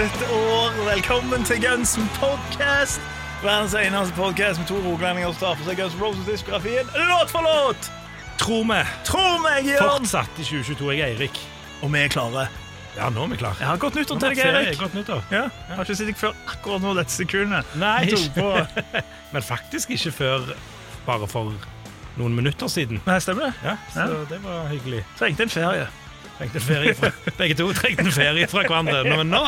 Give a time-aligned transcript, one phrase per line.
[0.00, 0.94] Nytt år.
[0.94, 3.00] Velkommen til Gunsen podcast.
[3.42, 7.44] Verdens eneste podcast med to rogalendinger som tar for seg Guns N' Roses-diskografien låt for
[7.44, 7.90] låt.
[8.40, 8.88] Tror meg.
[9.04, 9.82] Tror meg, Jørn!
[9.98, 10.88] Fortsatt i 2022.
[10.94, 11.42] Jeg er Eirik.
[11.82, 12.46] Og vi er klare.
[12.96, 13.60] Ja, nå er vi klare.
[13.60, 14.80] Har godt nyttår til deg, Eirik.
[14.80, 15.20] Godt nyttår.
[15.28, 17.76] Ja, jeg har ikke sett deg før akkurat nå dette sekundet.
[17.84, 18.84] Nei, ikke.
[19.36, 20.52] Men faktisk ikke før
[21.04, 21.52] bare for
[22.16, 23.04] noen minutter siden.
[23.04, 23.54] Nei, stemmer det?
[23.68, 25.04] Ja, Så det var hyggelig.
[25.20, 25.90] Trengte en ferie.
[26.40, 29.02] Trengte ferie fra, begge to trengte en ferie fra hverandre.
[29.04, 29.40] Nå, men nå,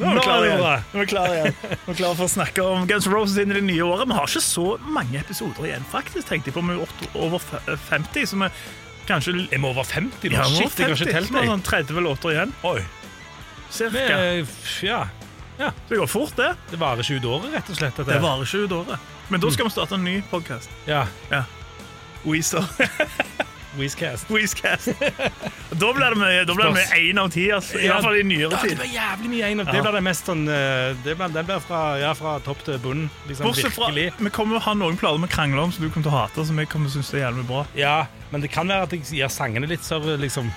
[0.00, 0.74] Nå er det bra.
[0.94, 1.56] Nå er vi klare igjen.
[1.84, 4.08] Nå er klare for å snakke om Guns N' Roses inn i det nye året.
[4.08, 6.28] Vi har ikke så mange episoder igjen, faktisk.
[6.30, 6.64] tenkte jeg på.
[6.64, 7.44] Vi er over
[7.90, 8.48] 50, så vi
[9.10, 10.36] kanskje Er vi over 50 nå?
[10.38, 10.80] Ja, Shit, 50.
[10.80, 11.14] Jeg har ikke 50.
[11.18, 12.52] telt Vi har sånn 30 låter igjen.
[12.72, 12.80] Oi.
[13.70, 14.18] Cirka.
[14.18, 14.46] er-
[15.60, 16.54] ja, Det går fort, det.
[16.70, 17.96] det varer ikke ut året, rett og slett.
[18.00, 19.08] Det varer ikke ut året.
[19.28, 20.70] Men da skal vi starte en ny podkast.
[20.88, 21.04] Ja,
[22.24, 22.64] Weezer.
[23.78, 24.26] Weezcast.
[24.30, 24.88] Weezcast.
[25.70, 27.78] Da blir det med- da blir det én av ti, altså.
[27.78, 28.78] i hvert fall i nyere Ja, det tid.
[28.78, 29.82] blir jævlig mye en av Det Ja.
[29.82, 33.10] blir det mest sånn eh, Det blir, det blir fra, ja, fra topp til bunn.
[33.28, 36.02] Liksom, Bortsett fra vi kommer å ha noen plater vi krangler om som du kommer
[36.02, 37.66] til å hate, som jeg kommer til å synes er jævlig bra.
[37.76, 40.50] Ja, men det kan være at jeg gir sangene litt så liksom,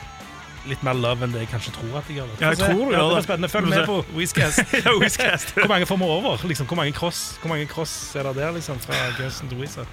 [0.66, 2.28] Litt mer love enn det jeg kanskje tror at jeg gjør.
[2.40, 3.00] Ja, jeg tror du gjør det.
[3.04, 3.12] det.
[3.12, 3.50] blir spennende.
[3.52, 4.64] Følg med på Weezcast.
[4.72, 4.92] Ja.
[5.60, 6.38] Hvor mange får vi over?
[6.48, 9.86] Liksom, hvor, mange cross, hvor mange cross er det der liksom, fra Gunsen til Weezer?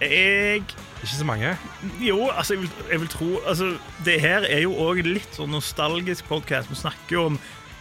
[0.00, 0.62] Jeg
[1.02, 1.56] Ikke så mange.
[2.00, 5.50] Jo, altså, jeg vil, jeg vil tro altså, Det her er jo òg litt sånn
[5.54, 6.70] nostalgisk podkast.
[6.70, 7.38] Vi snakker jo om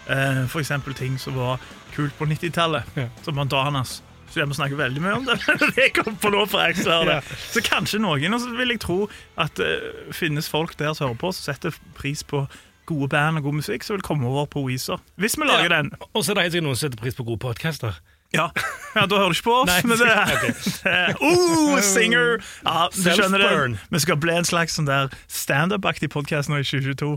[0.10, 1.62] uh, for eksempel ting som var
[1.96, 3.08] kult på 90-tallet, Ja.
[3.26, 4.00] som Bandanas.
[4.30, 5.38] Så vi snakker veldig mye om det.
[5.78, 7.22] det kom på nå for Axel det.
[7.54, 8.98] Så kanskje noen, og så vil jeg tro
[9.40, 9.72] at det
[10.14, 12.44] finnes folk der som hører på, som setter pris på
[12.88, 15.00] gode band og god musikk, som vil komme over på Weezer.
[15.20, 15.82] Hvis vi lager Ja.
[15.82, 15.92] den.
[16.14, 17.98] Og så er det helt sikkert noen som setter pris på gode podcaster.
[18.36, 18.50] Ja.
[18.96, 22.42] ja, da hører du ikke på oss, Nei, men det, er det oh, Singer!
[22.66, 23.80] Ja, du skjønner det.
[23.94, 27.14] Vi skal bli en slags sånn der standup-aktig podkast nå i 2022.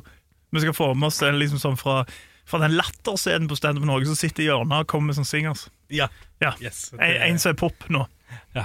[0.54, 2.04] Vi skal få med oss en liksom sånn fra,
[2.48, 5.66] fra den latterscenen på Standup Norge som sitter i hjørnet og kommer med sånn singers.
[5.90, 6.06] Ja.
[6.42, 6.54] Ja.
[6.62, 8.06] Yes, En, en som er pop nå.
[8.54, 8.64] Ja,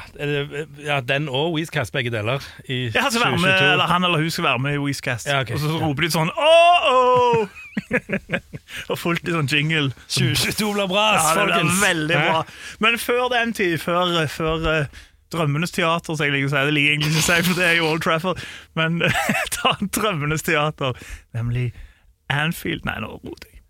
[0.86, 2.44] ja, Den og Weezcast, begge deler.
[2.70, 5.28] I Ja, være med, eller han eller hun skal være med i Weezcast.
[5.30, 5.56] Ja, okay.
[5.58, 7.48] Og så roper de sånn oh, oh!
[8.92, 9.92] Og fullt i sånn jingle.
[10.08, 11.82] 2022 blir bra, Ja, folkens!
[11.84, 12.46] veldig bra.
[12.86, 15.04] Men før den tid, før, før uh,
[15.34, 16.64] Drømmenes teater, som jeg liker å si.
[16.70, 18.42] Det liker jeg egentlig ikke å si, for det er jo Old Trafford.
[18.80, 19.02] Men
[19.58, 20.98] ta Drømmenes teater,
[21.36, 21.72] nemlig
[22.34, 23.62] Anfield Nei, nå roter jeg.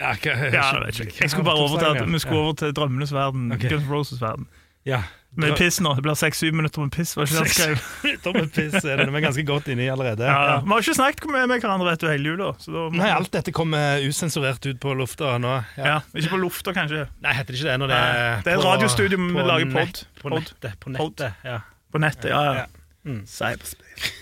[0.00, 2.72] Ja, hva- jeg, jeg, jeg, jeg skulle bare over til, at vi skulle over til
[2.76, 3.50] Drømmenes verden.
[3.52, 3.70] Okay.
[3.74, 4.48] Guns Roses verden.
[4.88, 5.02] Ja.
[5.34, 5.94] Med piss nå.
[5.96, 7.14] Det blir seks-syv minutter med piss.
[7.16, 8.34] Var ikke det han skrev?
[8.36, 9.06] Med piss er det.
[9.08, 10.26] Vi er ganske godt inni allerede.
[10.28, 10.56] Ja, Ja.
[10.60, 12.50] Vi har ikke snakket med, med hverandre etter hele jula.
[12.60, 15.54] Så da, Nei, alt dette kommer usensurert ut på lufta nå.
[15.80, 15.98] ja.
[16.12, 17.06] Ikke på lufta, kanskje.
[17.24, 20.02] Nei, heter det ikke det når det er det er et radiostudio, vi lager pod.
[20.20, 20.76] På nettet.
[20.84, 21.58] På nettet, ja.
[21.92, 22.28] På nettet.
[22.32, 22.52] Ja, ja.
[22.64, 22.66] Ja.
[23.08, 23.22] Mm.
[23.26, 24.12] Cyberspace.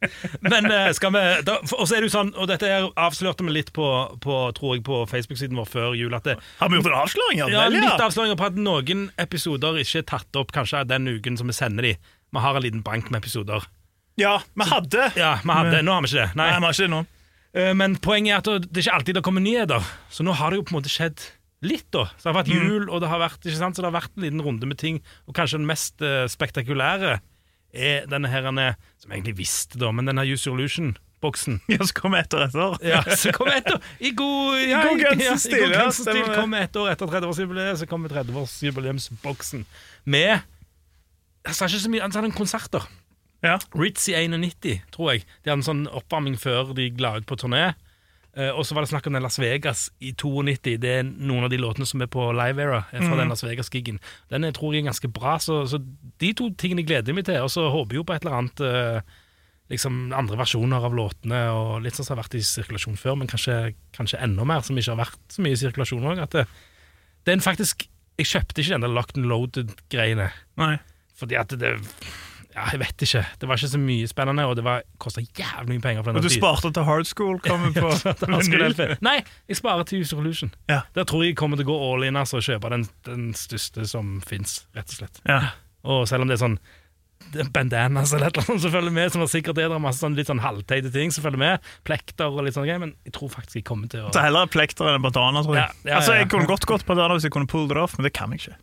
[0.52, 1.20] Men eh, skal vi
[1.78, 3.86] Og så er det jo sånn, og dette her avslørte vi litt på,
[4.20, 7.40] på tror jeg, på Facebook-siden vår før jul, at det, Har vi gjort en avsløring?
[7.40, 11.38] Ja, ja, litt avsløringer på at noen episoder ikke er tatt opp kanskje den uken
[11.40, 11.94] som vi sender de.
[12.36, 13.64] Vi har en liten bank med episoder.
[14.20, 15.10] Ja, vi hadde.
[15.16, 16.28] Ja, vi hadde, Nå har vi ikke det.
[16.36, 16.58] Nei, Nei.
[16.60, 17.00] vi har ikke det nå.
[17.56, 19.90] Eh, Men poenget er at det er ikke alltid det kommer nyheter.
[20.12, 21.24] Så nå har det jo på en måte skjedd
[21.64, 22.04] litt, da.
[22.16, 22.68] Så det har vært Mm.
[22.68, 23.76] jul, og det har vært, ikke sant?
[23.76, 25.00] Så det har vært en liten runde med ting.
[25.28, 27.18] Og kanskje den mest eh, spektakulære
[27.76, 31.60] er denne her, som jeg egentlig visste, da, men denne Use Your Illusion-boksen.
[31.72, 32.76] Ja, så kom etter etter.
[32.86, 36.36] Ja, så kom et år I god, ja, god ja, i god ja, stemmer det.
[36.38, 39.66] kom et år etter 30-årsjubileet, så kom 30-årsjubileumsboksen
[40.04, 40.30] med
[41.46, 42.86] Jeg sa ikke så mye, han sa noen konserter.
[43.44, 43.58] Ja.
[43.76, 45.26] Ritz i 91, tror jeg.
[45.44, 47.68] De hadde en sånn oppvarming før de la ut på turné.
[48.36, 50.76] Eh, og så var det snakk om den Las Vegas i 92.
[50.82, 53.44] Det er noen av de låtene som er på Live Era er fra den Las
[53.46, 54.00] Vegas-gigen.
[54.32, 55.80] Den jeg tror jeg er ganske bra, så, så
[56.20, 57.40] de to tingene gleder jeg meg til.
[57.40, 59.16] Og så håper jeg jo på et eller annet eh,
[59.72, 63.30] liksom andre versjoner av låtene, og litt sånn som har vært i sirkulasjon før, men
[63.30, 66.22] kanskje, kanskje enda mer, som ikke har vært så mye i sirkulasjon òg.
[66.26, 66.48] At det,
[67.28, 70.30] den faktisk Jeg kjøpte ikke den der locked and loaded-greiene.
[71.20, 71.74] Fordi at det
[72.56, 73.22] Ja, jeg vet ikke.
[73.40, 74.64] Det var ikke så mye spennende, og det
[75.02, 76.00] kosta jævlig mye penger.
[76.02, 78.96] for Og denne du sparte til Hard School kommer på.
[79.04, 79.18] Nei,
[79.50, 80.54] jeg sparer til User Illusion.
[80.72, 80.80] Ja.
[80.96, 83.28] Der tror jeg jeg kommer til å gå all in altså, og kjøpe den, den
[83.36, 85.20] største som fins, rett og slett.
[85.28, 85.42] Ja.
[85.86, 86.58] Og selv om det er sånn
[87.52, 90.00] bandanas eller et eller annet som følger med, som er sikkert det, det er masse
[90.04, 93.16] sånn, litt sånn halvteite ting som følger med, plekter og litt sånne greier, men jeg
[93.16, 95.66] tror faktisk jeg kommer til å Så heller plekter enn bandana, tror jeg.
[95.66, 96.22] Ja, ja, altså, ja.
[96.22, 98.44] jeg kunne godt gått bandana hvis jeg kunne pull it off, men det kan jeg
[98.44, 98.58] ikke.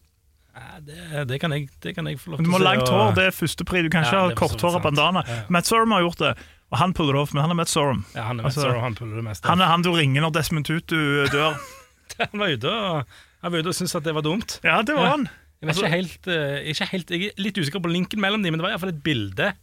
[0.73, 2.65] Ja, det, det, kan jeg, det kan jeg få lov til du må å ha
[2.71, 3.83] langt og- hår, det er førstepri.
[3.85, 5.21] Du kan ikke Ja, ha for korthåra bandana.
[5.27, 5.43] Ja.
[5.53, 6.31] Matt Sorum har gjort det,
[6.71, 8.05] og han puller det off, men han er Matt Sorum.
[8.15, 9.45] Ja, han er Altså, Sorum, han puller det meste.
[9.47, 10.97] Han er han du ringer når Desmond Tutu
[11.29, 11.55] dør.
[12.19, 13.05] Han var ute og,
[13.41, 14.59] han var ute og syntes at det var dumt.
[14.63, 15.11] Ja, det var Ja.
[15.15, 15.23] han.
[15.27, 18.43] Jeg, vet Altså- ikke helt, eh, ikke helt, jeg er litt usikker på linken mellom
[18.43, 19.53] dem, men det var iallfall et bilde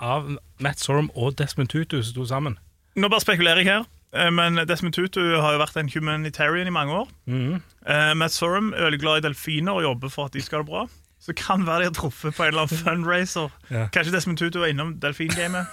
[0.00, 2.56] av Matt Sorum og Desmond Tutu som sto sammen.
[2.96, 6.94] Nå bare spekulerer jeg her, men Desmond Tutu har jo vært en humanitarian i mange
[7.02, 7.10] år.
[7.26, 7.58] Mm.
[7.84, 10.62] Uh, Matt Sorum er veldig glad i delfiner og jobber for at de skal ha
[10.64, 10.86] det bra.
[11.20, 13.52] Så kan være de har truffet på en eller annen fundraiser.
[13.70, 13.88] Ja.
[13.92, 15.66] Kanskje Desmond Tutu var innom delfingamet.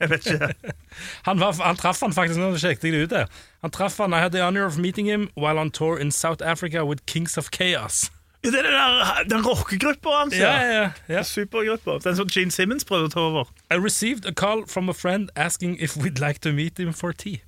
[0.00, 0.52] Jeg vet ikke.
[1.26, 3.26] Han, var, han traff han faktisk nå, sjekket jeg det ut der.
[3.62, 6.38] Han traff han, I had the honor of meeting him while on tour in South
[6.46, 8.10] Africa with Kings of Chaos.
[8.44, 11.22] Ja, Det er den, den rockegruppa hans, Ja, ja, ja.
[11.22, 11.98] Supergruppa.
[12.04, 13.50] Den som Gene Simmons prøvde å ta over.
[13.70, 17.12] I received a call from a friend asking if we'd like to meet him for
[17.12, 17.42] tea.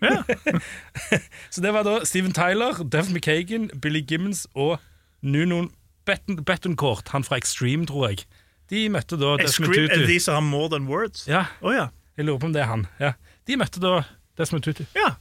[0.00, 0.22] Ja.
[1.54, 4.78] Så det var da Steven Tyler, Duff McKagan, Billy Gimmons og
[5.22, 5.66] Nuno
[6.06, 8.24] Bettencourt, han fra Extreme, tror jeg.
[8.70, 10.06] De møtte da Desmond Tutu.
[10.06, 11.26] de som har more than words?
[11.28, 11.44] Ja.
[11.62, 11.86] Ja, ja.
[12.16, 12.86] jeg lurer på om det er han.
[13.00, 13.12] Ja.
[13.46, 14.02] De møtte da
[14.38, 14.84] Desmond Tutu.
[14.96, 15.14] Ja.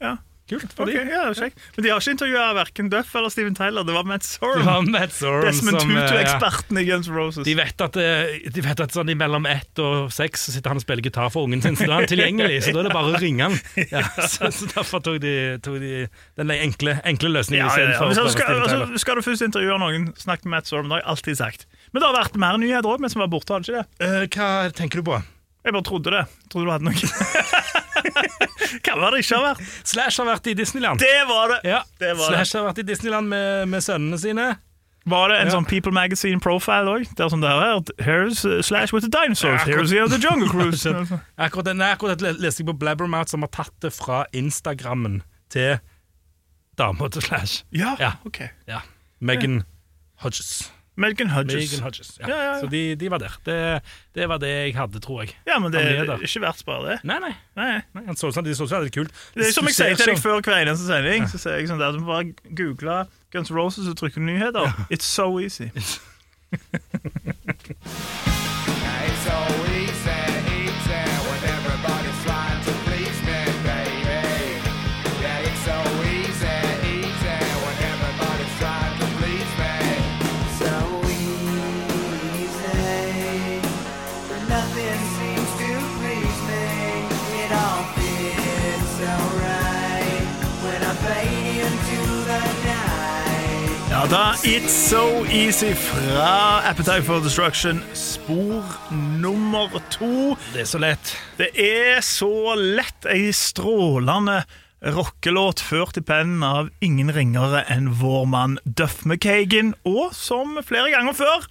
[0.00, 0.16] ja.
[0.44, 1.10] Kult for okay, de.
[1.10, 1.50] ja.
[1.74, 3.86] Men de har ikke intervjua verken Duff eller Steven Tyler.
[3.88, 4.58] Det var Matt Sorum.
[4.60, 6.08] Det var Matt Sorum Desmond som, eh, ja.
[6.10, 7.46] Tutu-eksperten i Guns Roses.
[7.46, 10.84] De vet at, eh, de vet at sånn mellom ett og seks sitter han og
[10.84, 12.60] spiller gitar for ungen sin, så da er han tilgjengelig.
[12.66, 13.60] Så da er det bare å ringe han.
[13.94, 16.06] Ja, så, så derfor tok de, tok de
[16.40, 18.28] den enkle, enkle løsningen Ja, ja, ja.
[18.32, 20.90] skal, altså, skal du først intervjue noen, snakk med Matt Sorum.
[20.90, 21.66] Det har jeg alltid sagt.
[21.92, 24.04] Men det har vært mer nyheter òg, men som var borte, har det ikke det?
[24.04, 25.20] Uh, hva tenker du på?
[25.64, 26.24] Jeg bare trodde det.
[26.28, 26.94] Jeg trodde du hadde noe.
[28.84, 29.72] Hva var det ikke har vært?
[29.88, 31.00] Slash har vært i Disneyland.
[31.00, 31.58] Det var det!
[31.68, 32.42] Ja, Det var det.
[32.44, 34.46] Slash har vært i Disneyland med, med sønnene sine.
[35.06, 35.52] Var det en Ja.
[35.52, 37.08] sånn People Magazine profile òg?
[37.16, 39.60] Der som der er Here's Slash with the dinosaurs.
[39.68, 40.86] Here's the, the Jungle Cruise.
[41.38, 45.22] Akkurat, nei, akkurat det leste jeg på Blabbermouth, som har tatt det fra Instagrammen
[45.52, 45.76] til
[46.78, 47.64] dama til Slash.
[47.72, 48.12] ja, Ja.
[48.24, 48.40] ok.
[48.68, 48.80] Ja.
[49.20, 49.62] Megan
[50.24, 50.70] Hodges.
[50.96, 51.54] Megan Hodges.
[51.54, 52.18] Megan Hodges.
[52.20, 52.28] Ja.
[52.28, 52.60] Ja, ja, ja.
[52.60, 53.34] Så de, de var der.
[53.44, 53.82] Det,
[54.14, 55.34] det var det jeg hadde, tror jeg.
[55.46, 56.98] Ja, men det Han er er ikke verdt bare det.
[57.04, 57.32] Nei, nei.
[57.58, 57.80] Nei.
[57.96, 59.24] nei han så sånn, de så ut som de hadde det kult.
[59.34, 61.26] Det er som jeg sier til deg før hver eneste sending.
[61.30, 63.04] Så sier jeg sånn der, Du må bare google
[63.34, 64.70] Guns N' Roses og trykke nyheter.
[64.90, 65.70] It's so easy.
[69.04, 69.36] It's so
[69.74, 69.93] easy
[94.04, 98.60] Ja da, It's So Easy fra Appetite for Destruction, spor
[98.92, 100.36] nummer to.
[100.52, 101.14] Det er så lett.
[101.38, 104.42] Det er så lett ei strålende
[104.92, 110.92] rockelåt ført i pennen av ingen ringere enn vår mann Duff McKagan, og som flere
[110.92, 111.48] ganger før,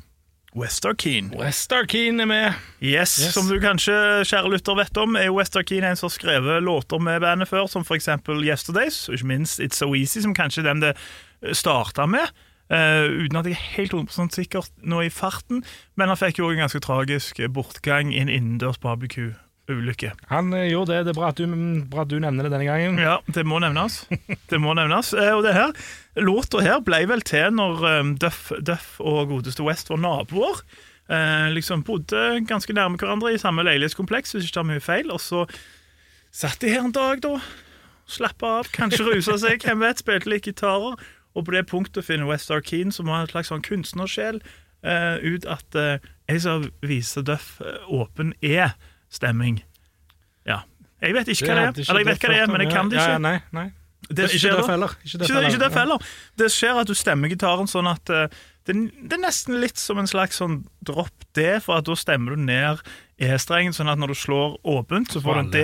[0.53, 1.33] Wester Keen.
[1.33, 2.53] Westar Keen er med.
[2.77, 3.33] Yes, Yes.
[3.33, 3.95] Som du kanskje,
[4.29, 7.65] kjære lytter, vet om, er Wester Keen en som har skrevet låter med bandet før,
[7.65, 10.94] som eksempel Yesterdays, og ikke minst It's So Easy, som kanskje den det
[11.51, 12.31] starta med.
[12.72, 15.62] Uh, uten at jeg er helt 100 sikker nå i farten,
[16.00, 20.14] men han fikk jo en ganske tragisk bortgang i en innendørs barbecue-ulykke.
[20.31, 21.02] Han uh, gjorde det.
[21.06, 22.97] Det er bra at, du, bra at du nevner det denne gangen.
[23.04, 24.06] Ja, det må nevnes.
[24.50, 25.12] Det må nevnes.
[25.14, 25.76] Uh, Og det her,
[26.23, 30.66] låta her ble vel til når um, Duff, Duff og godeste West var naboer.
[31.54, 35.12] Liksom bodde ganske nærme hverandre i samme leilighetskompleks, hvis ikke tar mye feil.
[35.14, 35.44] Og så
[36.33, 37.35] satt de her en dag, da.
[38.09, 40.02] Slappa av, kanskje rusa seg, hvem vet.
[40.02, 40.95] Spilte litt gitarer.
[41.33, 44.42] Og på det punktet finner West Arkeen, som har en slags sånn kunstnersjel,
[44.85, 45.95] uh, ut at uh,
[46.30, 49.63] jeg skal vise Duff eh, åpen E-stemming.
[50.47, 50.63] Ja.
[51.04, 51.71] Jeg vet ikke hva det er.
[51.73, 53.16] det ikke Eller jeg vet hva det er, men jeg kan det ikke.
[53.16, 53.66] ja, nei, nei.
[54.04, 54.95] Det ikke skjer Duff heller.
[55.04, 56.09] Ikke Duff Ikke, ikke heller.
[56.40, 59.99] Det skjer at du stemmer gitaren sånn at uh, det, det er nesten litt som
[59.99, 62.83] en slags sånn dropp D, for at da stemmer du ned
[63.19, 65.63] E-strengen, sånn at når du slår åpent, så får du en D.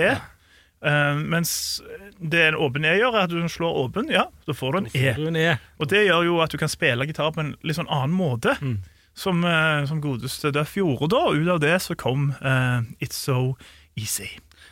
[0.84, 1.82] Eh, mens
[2.18, 4.86] det en åpen E gjør, er at du slår åpen, ja, da får du en
[4.94, 5.02] E.
[5.12, 5.50] Får du en E.
[5.78, 8.56] Og det gjør jo at du kan spille gitar på en litt sånn annen måte.
[8.60, 8.80] Mm.
[9.20, 11.10] Som, uh, som godeste Duff gjorde.
[11.12, 11.26] da.
[11.28, 13.58] Og ut av det så kom uh, It's So
[13.98, 14.30] Easy.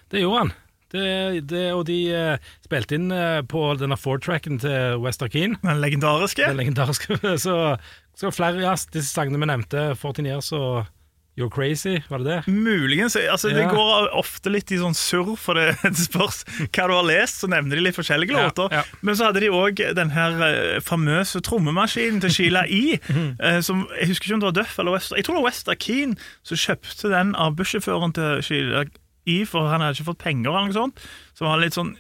[0.09, 0.53] Det gjorde han.
[0.89, 1.09] Det,
[1.51, 1.99] det, og de
[2.65, 3.11] spilte inn
[3.51, 5.59] på denne four-tracken til Wester Keen.
[5.61, 6.47] Den legendariske.
[6.47, 7.19] Den legendariske.
[7.45, 7.59] Så,
[8.17, 10.89] så flere, ja, disse sangene vi nevnte, 14 Years og
[11.39, 12.51] You're Crazy, var det det?
[12.51, 13.15] Muligens.
[13.17, 17.07] altså Det går ofte litt i sånn surr, for det, det spørs hva du har
[17.07, 17.39] lest.
[17.45, 18.73] Så nevner de litt forskjellige Ja, låter.
[18.75, 18.83] ja.
[19.07, 22.99] Men så hadde de òg den her eh, famøse trommemaskinen til Sheila E.
[23.39, 25.17] eh, som, jeg husker ikke om det var Duff eller Wester.
[25.21, 28.85] Jeg tror det var Wester Keen som kjøpte den av bussjåføren til Sheila
[29.29, 30.51] E, for han hadde ikke fått penger.
[30.51, 31.03] eller noe sånt
[31.37, 31.95] Så han var litt sånn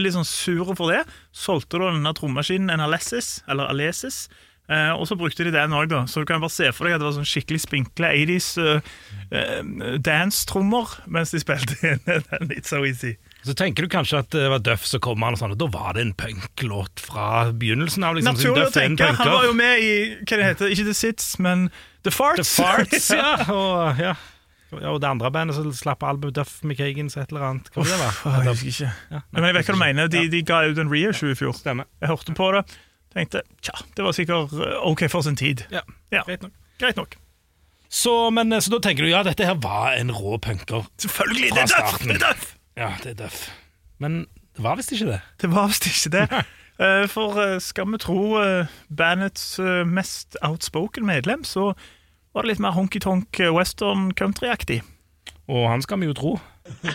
[0.00, 1.00] Litt sånn sur for det.
[1.34, 4.28] Solgte da denne trommemaskinen en Alesis, eller Alesis.
[4.70, 6.04] Eh, og så brukte de den òg, da.
[6.06, 8.92] Så du kan bare se for deg at det var sånn skikkelig spinkle 80s uh,
[9.34, 11.74] uh, dance-trommer mens de spilte
[12.06, 13.16] den It's So Easy.
[13.42, 15.96] Så tenker du kanskje at det var Duff som kom, og sånn, og da var
[15.96, 18.18] det en punklåt fra begynnelsen av.
[18.18, 19.08] Liksom, Naturlig å tenke.
[19.18, 21.70] Han var jo med i hva det heter, ikke The Sits, men
[22.06, 22.44] The Farts.
[22.44, 23.32] The Farts, ja.
[23.56, 24.12] Og, ja.
[24.76, 24.84] ja.
[24.92, 27.72] og det andre bandet som slapp albumet Duff McKagans et eller annet.
[27.74, 28.38] Hva var det var?
[28.44, 28.92] Jeg husker ikke.
[29.16, 30.12] Ja, Men jeg vet hva du mener.
[30.14, 31.56] De, de ga ut en reissue i fjor.
[31.58, 31.90] Stemmer.
[32.04, 32.62] Jeg hørte på det.
[33.14, 35.64] Tenkte tja, det var sikkert eh, OK for sin tid.
[35.74, 35.80] Ja,
[36.12, 36.52] Ja, greit nok.
[36.78, 37.16] Greit nok.
[37.90, 40.84] Så, men, så da tenker du ja, dette her var en rå punker.
[41.02, 41.50] Selvfølgelig!
[41.50, 41.98] Fra Det er døff!
[42.06, 42.44] Det er døff!
[42.78, 43.40] Ja, det er døff.
[43.98, 44.20] Men
[44.56, 45.20] det var visst ikke det.
[45.42, 46.26] Det var visst ikke det.
[46.80, 51.74] Eh, For eh, skal vi tro eh, bandets eh, mest outspoken medlem, så
[52.32, 54.78] var det litt mer honky-tonk eh, western country-aktig.
[55.52, 56.30] Og han skal vi jo tro.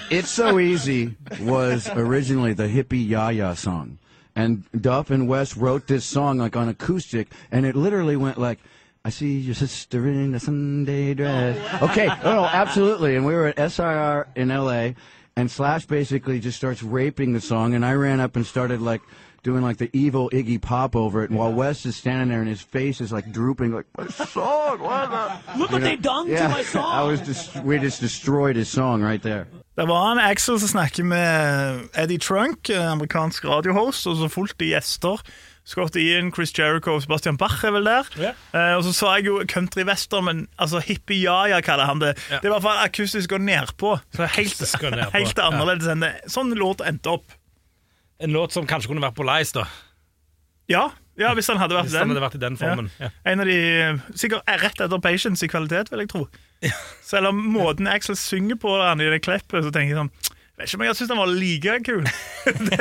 [0.10, 1.12] It's So Easy
[1.46, 4.00] was originally the hippie Yaya song.
[4.36, 8.60] And Duff and Wes wrote this song like on acoustic, and it literally went like,
[9.06, 11.82] I see your sister in a Sunday dress.
[11.82, 13.16] Okay, no, no, absolutely.
[13.16, 14.90] And we were at SIR in LA,
[15.38, 19.02] and Slash basically just starts raping the song, and I ran up and started like
[19.44, 22.50] doing like the evil Iggy Pop over it, and while Wes is standing there and
[22.50, 25.58] his face is like drooping, like, my song, what?
[25.58, 26.84] Look what they've done Yeah, to my song.
[26.92, 29.48] I was just, we just destroyed his song right there.
[29.76, 34.70] Det var en Axel som snakker med Eddie Trunk, amerikansk radiohost, og så fullt de
[34.72, 35.20] gjester.
[35.66, 38.08] Scott Ian, Chris Jericho og Sebastian Bach er vel der.
[38.20, 38.36] Yeah.
[38.54, 42.14] Eh, og så sa jeg jo country-western, men altså hippie-jaja kaller han det.
[42.30, 42.38] Yeah.
[42.40, 43.96] Det er i hvert fall akustisk og nedpå.
[44.14, 46.14] Så helt, Akustisk helt annerledes enn det.
[46.32, 47.34] Sånn låt endte opp.
[48.22, 49.66] En låt som kanskje kunne vært på Lice, da.
[50.72, 50.86] Ja,
[51.20, 52.90] ja hvis han hadde vært Hvis den Han hadde vært i den formen.
[53.00, 53.10] Ja.
[53.32, 53.60] En av de,
[54.20, 56.26] Sikkert rett etter Patience i kvalitet, vil jeg tro.
[57.06, 60.14] Selv om måten Axel synger på han i det klippet, så tenker jeg sånn
[60.56, 62.06] vet ikke om jeg syns den var like kul.
[62.68, 62.78] det,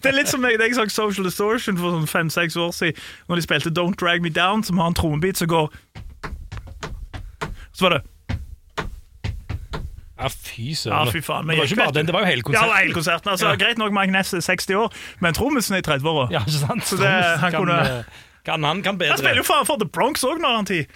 [0.00, 3.40] det er litt som jeg, jeg sa Social Distortion for sånn fem-seks år siden, når
[3.40, 5.68] de spilte Don't Drag Me Down, som har en trommebit som går
[7.76, 8.17] Så var det
[10.18, 11.46] Ja, fy Ja, fy faen.
[11.46, 12.62] det var ikke bare den, det var jo hele Ja, konserten.
[12.66, 13.30] det var hele konserten.
[13.30, 13.56] Altså, Ja.
[13.56, 16.28] Greit nok, Mike Ness er 60 år, men trommisen er i 30-åra.
[16.32, 16.82] Ja, ikke sant?
[16.84, 18.04] Så det- han kan, kunne- eh,
[18.44, 19.10] kan han kan bedre.
[19.10, 20.86] Han spiller jo faen for The Bronx òg når han tid.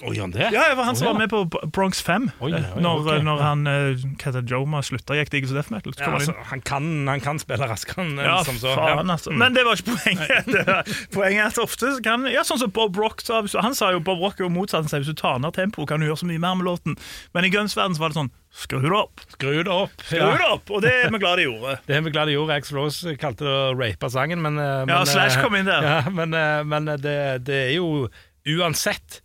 [0.00, 0.46] Gjør han det?
[0.54, 1.12] Ja, jeg var han som ja.
[1.12, 2.30] var med på Bronx 5.
[2.40, 3.22] Oi, oi, eh, når, okay.
[3.26, 5.94] når han eh, Hva det, Joma slutta, gikk Diggs og Death Metal.
[5.98, 8.72] Ja, altså, han, kan, han kan spille raskere enn Ja, som så.
[8.78, 9.16] faen, Ja.
[9.16, 9.34] altså.
[9.36, 10.50] Men det var ikke poenget.
[10.70, 14.00] Var, poenget er at ofte kan Ja, sånn som Bob Rock så, Han sa jo
[14.04, 14.86] Bob Rock er jo motsatt.
[14.86, 16.96] Han sa hvis du tar ned tempoet, kan du gjøre så mye mer med låten.
[17.36, 19.20] Men i Guns verden så var det sånn Skru det opp!
[19.30, 19.92] Skru det opp.
[20.02, 20.70] Skru det opp!
[20.74, 21.76] Og det er vi glad de gjorde.
[21.86, 22.56] Det er vi glad de gjorde.
[22.58, 25.86] Axl Rose kalte det å rape sangen, men men Ja, Slash eh, kom inn der.
[25.90, 27.14] Ja, men eh, men det,
[27.46, 28.08] det er jo
[28.58, 29.20] uansett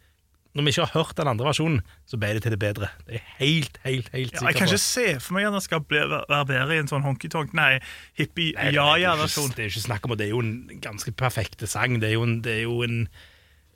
[0.56, 2.88] Når vi ikke har hørt den andre versjonen, så ble det til det bedre.
[3.08, 5.64] Det er helt, helt, helt Ja, sikker jeg kan ikke se for meg at det
[5.66, 9.50] skal bli, være bedre i en sånn honky-tonk, nei, er hippie-ja-ja-versjon.
[9.52, 10.20] Det, Det er ikke snakk om det.
[10.24, 12.00] Det er jo en ganske perfekte sang.
[12.02, 13.00] Det er jo en, det er jo en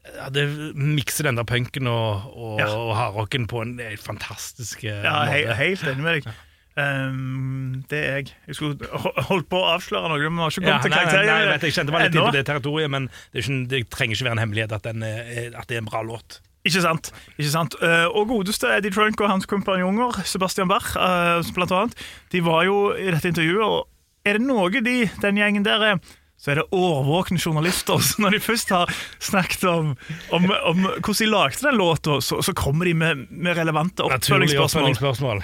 [0.09, 0.45] ja, Det
[0.79, 2.69] mikser den der punken og, og, Ja.
[2.71, 5.03] og hardrocken på en fantastisk måte.
[5.03, 5.57] Ja, he måte.
[5.59, 6.31] helt enig med deg.
[6.79, 8.29] Um, det er jeg.
[8.47, 8.87] Jeg skulle
[9.27, 11.49] holdt på å avsløre noe, men har ikke Ja, kommet til nei, nei, karakteren.
[11.49, 14.15] nei, jeg kjente meg litt inn på det territoriet, men det, er ikke, det trenger
[14.15, 16.39] ikke være en hemmelighet at, den er, at det er en bra låt.
[16.67, 17.11] Ikke sant.
[17.37, 21.95] ikke sant Eh, Og godeste Eddie Trunk og hans kompanjonger, Sebastian Bach eh, blant annet,
[22.31, 23.87] de var jo i dette intervjuet, og
[24.27, 26.01] er det noe de, den gjengen der er,
[26.39, 27.99] så er det årvåkne journalister.
[27.99, 29.95] Så når de først har snakket om,
[30.31, 34.55] om, om hvordan de lagde den låta, så, så kommer de med, med relevante Naturlig
[34.59, 35.43] oppfølgingsspørsmål.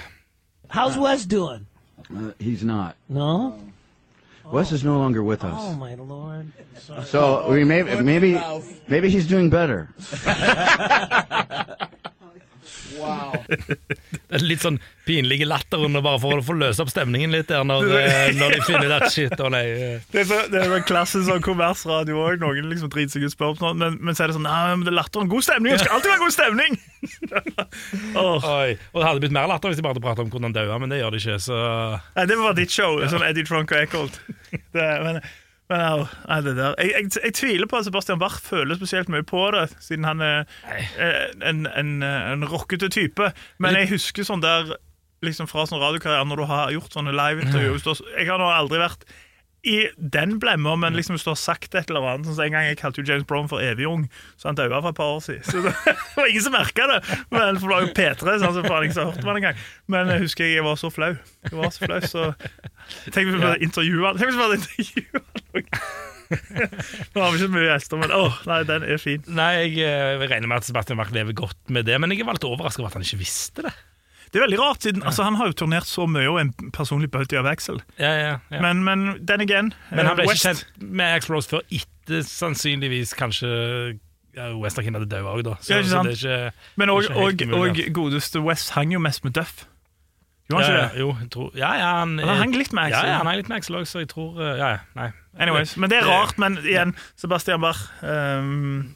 [0.76, 1.66] How's Wes doing?
[2.10, 2.94] Uh, he's not.
[3.08, 3.52] No?
[4.50, 4.98] Wes is no oh.
[4.98, 5.54] longer with us.
[5.56, 6.52] Oh my lord.
[7.04, 8.40] So we may, maybe
[8.88, 9.88] maybe he's doing better.
[14.26, 17.48] Det er litt sånn pinlige latter under bare for å få løse opp stemningen litt
[17.50, 19.62] der når, eh, når de finner that shit, å nei.
[19.70, 20.04] eh.
[20.12, 22.40] Det er, så, det er en klassisk sånn kommersradio òg.
[22.42, 24.74] Noen liksom driter seg ut spør om sånn, men, men så er det sånn Nei,
[24.74, 25.30] men det er latter.
[25.30, 25.76] God stemning!
[25.76, 26.78] Det skal alltid være god stemning!
[28.20, 28.50] oh.
[28.56, 28.76] Oi.
[28.92, 30.78] Og det hadde blitt mer latter hvis de bare hadde pratet om hvordan han daua,
[30.82, 31.58] men det gjør de ikke, så
[32.18, 33.00] Nei, det var ditt show.
[33.10, 34.20] Sånn Eddie Trunk og Eckholt.
[34.74, 35.20] Det, men
[35.70, 36.74] men au, nei, det der.
[36.78, 40.22] Jeg, jeg, jeg tviler på at Sebastian Barth føler spesielt mye på det, siden han
[40.22, 43.32] er eh, en, en, en rockete type.
[43.62, 44.76] Men jeg husker sånn der
[45.24, 49.06] liksom fra sånn radiokarriere, når du har gjort sånne liveintervjuer Jeg har nå aldri vært
[49.66, 52.68] i den blemma, men liksom hvis du har sagt et eller annet sånn En gang
[52.68, 54.04] jeg kalte jo James Brown for evig ung,
[54.38, 55.42] så han daua for et par år siden.
[55.48, 55.72] Så det
[56.20, 57.00] var ingen som merka det.
[57.34, 59.64] Men for det var jo P3, sånn, så faen ikke så hørte meg engang.
[59.90, 61.16] Men jeg husker jeg var så flau.
[61.48, 62.28] Jeg var så flau, så
[63.10, 65.24] Tenk hvis vi hadde intervjua Tenk hvis vi hadde intervjua.
[67.14, 69.22] Nå har vi ikke mye gjester, men åh, nei, den er fin.
[69.30, 72.38] Nei, jeg eh, regner med at Sebastian Mark lever godt med det, men jeg var
[72.38, 73.74] litt overraska over at han ikke visste det.
[74.26, 77.08] Det er veldig rart, siden altså, han har jo turnert så mye og en personlig
[77.14, 77.78] bøtte av Axel.
[78.00, 78.62] Ja, ja, ja.
[78.62, 82.26] Men, Men, men den again han ble ble ikke kjent med Axel Rose før etter
[82.26, 83.52] sannsynligvis kanskje
[84.36, 85.54] ja, Westerkin hadde dødd òg, da.
[85.62, 86.10] Så, Ja, ikke så sant?
[86.10, 89.64] det ikke Men umulig, og godeste West hang jo mest med Duff.
[90.50, 91.00] Gjorde han ikke det?
[91.00, 93.08] Jo, jeg tror Ja, ja, han, Han henger litt med Ja, Axel.
[93.10, 95.08] ja, han henger litt med Axel også, så jeg tror eh, Ja, ja, nei.
[95.42, 98.94] Anyways, men det er rart, men igjen, Sebastian Bach um,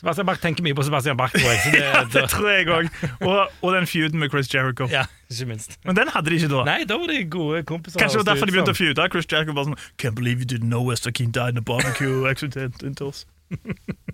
[0.00, 1.60] Sebastian Bach tenker mye på Sebastian Bach, tror jeg.
[1.64, 2.88] Så det, Det tror jeg òg.
[3.28, 4.88] Og, og den feuden med Chris Jericho.
[4.90, 5.78] ja, ikke minst.
[5.84, 6.64] Men den hadde de ikke da.
[6.68, 8.00] Nei, da var de gode kompiser.
[8.00, 9.06] Kanskje det var derfor de begynte å feude.
[9.14, 12.26] Chris Jericho bare sånn Can't believe you didn't know Esther King died in a barbecue
[12.28, 13.24] accident in Sektor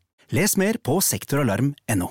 [0.31, 2.05] Les mer på sektoralarm.no.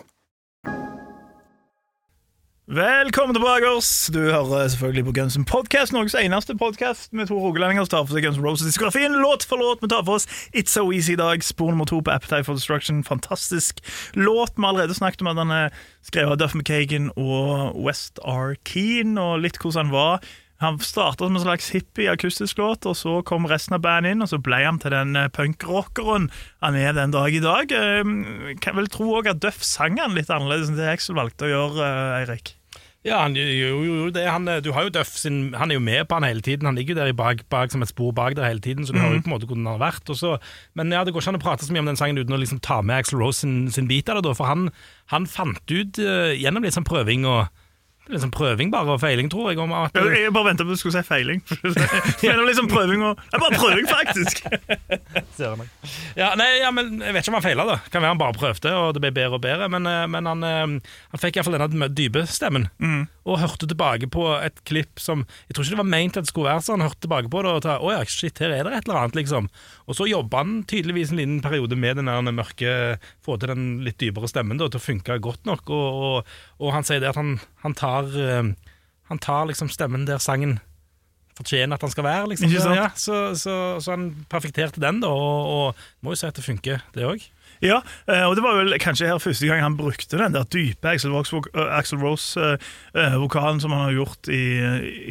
[2.70, 3.70] Velkommen tilbake.
[3.78, 7.94] oss Du hører selvfølgelig på Guns N' Podcast, Norges eneste podkast med to rogalendinger som
[7.94, 9.80] tar for seg Guns N' Roses-diskografien låt for låt.
[9.80, 12.60] Vi tar for oss It's So Easy i dag, spor nummer to på Appetite for
[12.60, 13.00] Destruction.
[13.08, 13.80] Fantastisk
[14.12, 14.52] låt.
[14.52, 18.52] Vi har allerede snakket om at han er skrevet av Duff McKagan og West R.
[18.68, 20.30] Keen, og litt hvordan han var.
[20.60, 24.20] Han starta som en slags hippie akustisk låt, og så kom resten av bandet inn,
[24.20, 26.28] og så ble han til den eh, punkrockeren
[26.60, 27.72] han er den dag i dag.
[27.72, 31.48] Eh, Kan vel tro òg at Duff sang han litt annerledes enn det Axel valgte
[31.48, 32.56] å gjøre, eh, Eirik.
[33.00, 34.26] Ja, han gjorde jo det.
[34.28, 36.68] Han, du har jo Duff sin Han er jo med på han hele tiden.
[36.68, 38.92] Han ligger jo der i bak, bak som et spor bak der hele tiden, så
[38.92, 40.12] du hører jo på en måte hvordan han har vært.
[40.12, 40.34] Også.
[40.76, 42.40] men ja, det går ikke an å prate så mye om den sangen uten å
[42.42, 44.68] liksom ta med Axel Rose sin, sin bit av det, da, for han,
[45.14, 47.48] han fant ut eh, gjennom litt sånn prøving og
[48.10, 49.60] Sånn prøving bare og feiling, tror jeg.
[49.62, 51.42] Om at, Jeg, jeg bare venta på at du skulle si feiling.
[51.62, 54.42] Men det var liksom prøving og Det er bare prøving, faktisk!
[56.18, 57.76] Ja, nei, ja, men Jeg vet ikke om han feila, da.
[57.92, 59.68] Kan være han bare prøvde, og det ble bedre og bedre.
[59.72, 62.66] Men, eh, men han, eh, han fikk iallfall denne dype stemmen.
[63.28, 66.32] Og hørte tilbake på et klipp som Jeg tror ikke det var meint at det
[66.32, 66.84] skulle være sånn.
[66.84, 69.18] Hørte tilbake på det og ta, å ja, shit, her er det et eller annet,
[69.20, 69.50] liksom.
[69.86, 72.72] Og så jobba han tydeligvis en liten periode med den der mørke
[73.24, 75.68] Få til den litt dypere stemmen da, til å funke godt nok.
[75.68, 78.52] Og, og, og han sier det at han, han tar eh,
[79.10, 80.60] Han tar liksom stemmen der sangen
[81.40, 82.30] fortjener at han skal være.
[82.32, 82.52] Liksom.
[82.76, 86.44] Ja, så, så, så han perfekterte den, da, og, og må jo si at det
[86.46, 87.24] funker, det òg.
[87.60, 90.88] Ja, eh, og det var vel kanskje her første gang han brukte den der dype
[90.88, 91.12] Axel
[92.00, 94.42] Rose-vokalen som han har gjort i,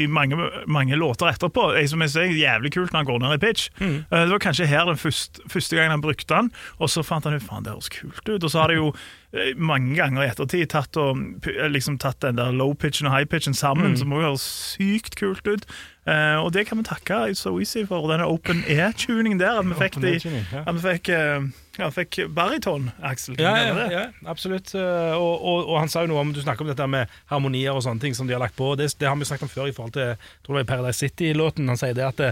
[0.03, 1.73] i mange, mange låter etterpå.
[1.77, 3.69] Jeg, som jeg sier, Jævlig kult når han går ned i pitch.
[3.79, 3.97] Mm.
[4.09, 7.37] Det var kanskje her den første, første gangen han brukte den, og så fant han
[7.37, 8.43] ut faen, det høres kult ut.
[8.43, 9.28] Og så har det jo eh,
[9.61, 11.19] mange ganger i ettertid tatt, og,
[11.69, 15.45] liksom tatt den der low pitchen og high pitchen sammen, som også høres sykt kult
[15.47, 15.67] ut.
[16.09, 19.59] Uh, og det kan vi takke It's So Easy for, denne open air-tuningen der.
[19.61, 20.63] At vi fikk, de, ja.
[20.65, 21.45] at vi fikk, uh,
[21.77, 23.37] ja, fikk baryton, Axel.
[23.37, 24.73] Ja, ja, ja, absolutt.
[24.73, 27.75] Uh, Og, og, og han sa jo noe om Du snakker om dette med harmonier
[27.75, 28.73] og sånne ting som de har lagt på.
[28.79, 31.05] Det, det har vi snakket om før i forhold til jeg tror det var Paradise
[31.05, 31.69] City-låten.
[31.69, 32.23] Han sier det at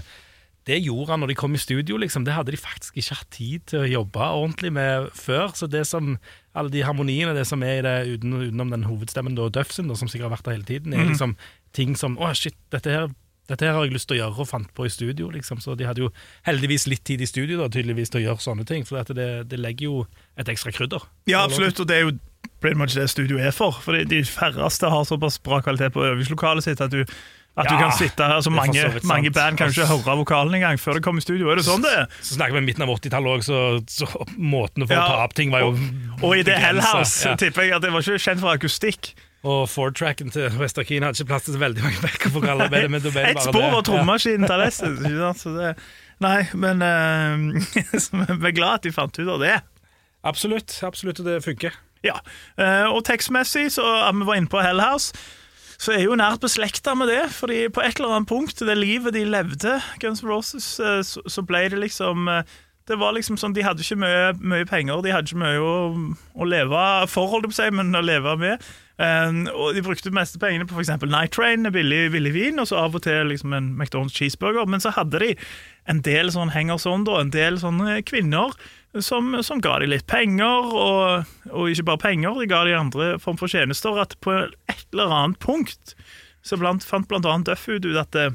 [0.67, 2.25] det, gjorde han når de kom i studio, liksom.
[2.27, 5.53] Det hadde de faktisk ikke hatt tid til å jobbe ordentlig med før.
[5.55, 6.17] Så det som
[6.57, 9.95] alle de harmoniene, det som er i det uten, utenom den hovedstemmen da, Duff da,
[9.95, 11.37] som sikkert har vært der hele tiden, er liksom
[11.77, 13.09] ting som Å, shit, dette her
[13.47, 15.29] dette her har jeg lyst til å gjøre og fant på i studio.
[15.31, 16.09] liksom Så De hadde jo
[16.47, 18.83] heldigvis litt tid i studio da, tydeligvis til å gjøre sånne ting.
[18.87, 20.01] For at det, det legger jo
[20.35, 21.05] et ekstra krydder.
[21.31, 22.17] Ja, absolutt, og det er jo
[22.59, 23.79] pretty much det studio er for.
[23.85, 27.05] For de færreste har såpass bra kvalitet på øvingslokalet sitt at du
[27.57, 31.03] at du kan sitte altså mange, mange band kan ikke høre vokalen engang før det
[31.05, 31.49] kommer i studio.
[31.49, 32.11] Er det sånn det er?
[32.21, 35.53] Så snakker vi midten av 80-tallet òg, så, så måtene for å ta opp ting
[35.53, 35.71] var jo
[36.21, 39.13] Og i det Hellhouse tipper jeg at det var ikke kjent for akustikk.
[39.47, 42.33] Og four-tracken til Wester Keen hadde ikke plass til så veldig mange backer.
[42.33, 45.81] for alle men det ble Et spor var trommemaskinen til Alessis.
[46.23, 47.65] Nei, men eh,
[48.41, 49.57] vi er glad at de fant ut av det.
[50.27, 51.77] Absolutt, absolutt, og det funker.
[52.05, 52.17] Ja,
[52.57, 55.13] eh, og tekstmessig, så vi var inne på Hellhouse,
[55.77, 57.29] så er jo nært beslekta med det.
[57.31, 61.21] fordi på et eller annet punkt, det livet de levde, Guns N' Roses, eh, så,
[61.27, 62.43] så ble det liksom eh,
[62.87, 65.73] Det var liksom sånn, De hadde ikke mye, mye penger, de hadde ikke mye å,
[66.33, 68.63] å leve for, holdt jeg på si, men å leve med.
[68.97, 70.93] Um, og De brukte meste pengene på f.eks.
[71.03, 74.65] Night Train, billig, billig vin, og så av og til liksom en McDonald's cheeseburger.
[74.65, 75.35] Men så hadde de
[75.91, 78.55] en del sånn hangers on, en del sånne kvinner
[79.03, 83.09] som, som ga de litt penger, og, og ikke bare penger, de ga de andre
[83.21, 83.99] form for tjenester.
[84.01, 85.95] At på et eller annet punkt
[86.47, 88.29] så blant, fant blant annet Duff ut at det,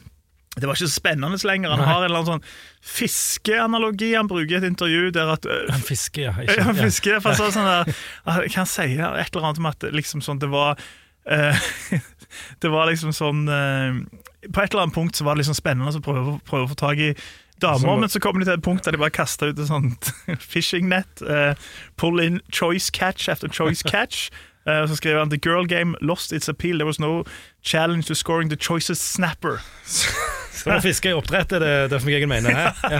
[0.59, 1.73] det var ikke så spennende lenger.
[1.73, 2.49] Han har en eller annen sånn
[2.85, 6.33] fiskeanalogi han bruker i et intervju der at øh, Han fisker, ja.
[6.37, 6.75] Han Ikke, ja.
[6.77, 7.95] fiske, for så, sånn der
[8.27, 11.71] ah, Kan han si et eller annet om at liksom sånn, det var uh,
[12.63, 14.03] Det var liksom sånn uh,
[14.51, 16.79] På et eller annet punkt så var det liksom spennende å prøve, prøve å få
[16.85, 17.15] tak i
[17.63, 20.13] damer, men så kom de til et punkt der de bare kaster ut et sånt
[20.53, 21.23] fishing-nett.
[21.23, 21.55] Uh,
[21.97, 24.31] pull in choice catch after choice catch.
[24.67, 26.79] Uh, så skrev han The girl game lost its appeal.
[26.79, 27.25] There was no
[27.63, 29.63] challenge to scoring the choicest snapper.
[30.53, 32.53] Så å fiske i oppdrett er det, er meg jeg mener.
[32.53, 32.75] her.
[32.93, 32.99] Ja.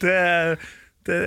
[0.00, 0.16] det,
[1.06, 1.18] det,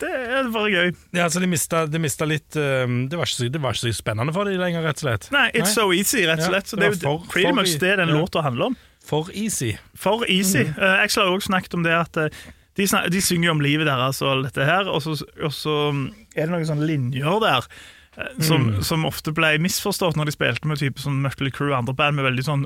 [0.00, 0.92] det er bare gøy.
[1.18, 3.98] Ja, så de mista, de mista litt um, det, var så, det var ikke så
[3.98, 5.28] spennende for dem lenger, rett og slett.
[5.34, 6.70] Nei, it's so easy, rett og Ja, slett.
[6.70, 8.18] Så det det, er jo pretty much det den ja.
[8.20, 8.78] låta handler om.
[9.04, 9.74] For easy.
[9.94, 10.64] For easy.
[10.64, 10.78] Mm.
[10.80, 12.38] Eh, Axel har også snakket om det at eh,
[12.78, 15.12] de, snak, de synger om livet deres og alt dette her, og så,
[15.44, 17.68] og så mm, er det noen sånne linjer der
[18.16, 18.82] eh, som, Mm.
[18.86, 22.16] som ofte ble misforstått når de spilte med type sånn Mutley Crew og andre band
[22.16, 22.64] med veldig sånn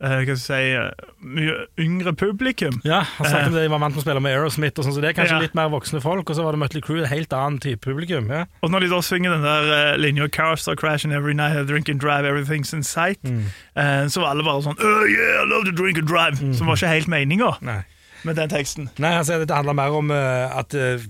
[0.00, 2.80] hva skal jeg si, eh, mye yngre publikum.
[2.84, 4.94] Ja, Han snakket om det de var vant med å spille med Aerosmith, og sånn,
[4.96, 5.40] så det er kanskje Ja.
[5.44, 6.30] litt mer voksne folk.
[6.30, 8.30] Og så var det Mötley Crew, en helt annen type publikum.
[8.30, 8.46] Ja.
[8.62, 11.64] Og når de da synger den der uh, linja 'Cars are crashing every night, I
[11.66, 13.44] drink and drive, everything's in sight', Mm.
[13.76, 16.66] uh, så var alle bare sånn oh, 'Yeah, I love to drink and drive', som
[16.66, 17.84] var ikke helt meninga.
[18.26, 18.88] Med den teksten.
[19.00, 21.04] Nei, altså, det handler mer om uh, at uh,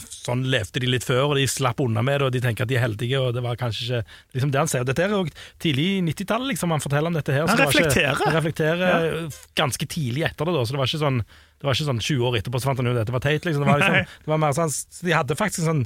[0.00, 2.72] sånn levde de litt før, og de slapp unna med det, og de tenker at
[2.72, 4.88] de er heldige, og det var kanskje ikke liksom det han sier.
[4.88, 5.22] Dette er jo
[5.62, 7.48] tidlig 90-tallet, liksom, han forteller om dette her.
[7.50, 8.16] Han reflekterer.
[8.16, 8.28] ikke-.
[8.28, 9.24] Han reflekterer ja.
[9.60, 11.24] ganske tidlig etter det, da, så det var ikke sånn
[11.60, 13.44] det var ikke sånn 20 år etterpå så fant han ut at dette var teit.
[13.44, 13.66] Liksom.
[13.66, 15.82] Det var liksom, det var mer sånn, så de hadde faktisk sånn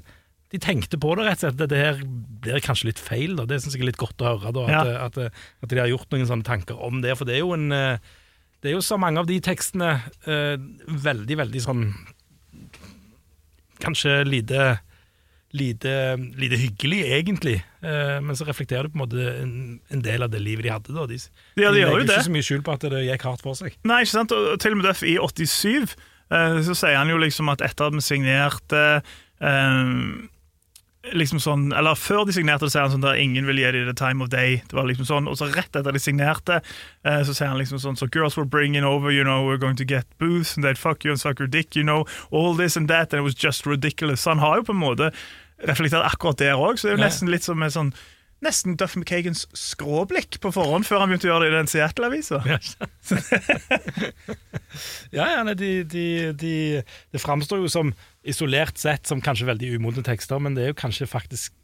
[0.55, 1.57] de tenkte på det, rett og slett.
[1.65, 2.03] Dette her
[2.45, 3.33] blir kanskje litt feil.
[3.35, 3.47] Da.
[3.51, 4.53] Det syns jeg er litt godt å høre.
[4.55, 5.07] Da, at, Ja.
[5.09, 5.19] at,
[5.67, 7.17] at de har gjort noen sånne tanker om det.
[7.19, 8.13] For det er jo en eh,
[8.65, 9.91] Det er jo så mange av de tekstene
[10.25, 10.57] eh,
[11.05, 11.83] veldig, veldig sånn
[13.85, 14.79] Kanskje lite
[15.55, 17.53] Lite, lite hyggelig, egentlig.
[17.87, 19.53] Eh, men så reflekterer du på en måte en,
[19.95, 20.91] en del av det livet de hadde.
[20.97, 21.05] Da.
[21.07, 21.15] De,
[21.63, 22.25] Ja, de gjør jo ikke det.
[22.27, 23.77] så mye skjul på at det gikk hardt for seg.
[23.87, 24.35] Nei, ikke sant?
[24.35, 27.87] Og til og med Duff i 87 eh, så sier han jo liksom at etter
[27.87, 29.95] at vi signerte eh,
[31.13, 33.87] liksom sånn, eller Før de signerte, så sier han sånn der ingen vil gi dem
[33.87, 34.63] the time of day.
[34.69, 36.61] Det var liksom sånn, Og så rett etter de signerte,
[37.05, 39.77] eh, så sier han liksom sånn So girls were bringing over, you know, we're going
[39.77, 42.77] to get booth, and they'd fuck you and suck your dick, you know, all this
[42.77, 44.23] and that, and it was just ridiculous.
[44.23, 45.13] Så han har jo på en måte
[45.65, 47.95] reflektert akkurat der òg, så det er jo nesten litt som en sånn
[48.45, 52.43] Nesten Duff McKagans skråblikk på forhånd, før han begynte å gjøre det i den Seattle-avisa.
[55.15, 56.07] Ja, ja, det de, de,
[56.39, 56.55] de,
[57.15, 60.81] Det framstår jo som isolert sett som kanskje veldig umodne tekster, men det er jo
[60.85, 61.57] kanskje faktisk